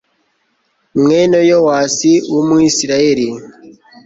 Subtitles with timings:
[1.01, 3.27] mwene yowasi, w'umuyisraheli